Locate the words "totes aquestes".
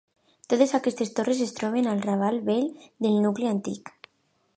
0.51-1.11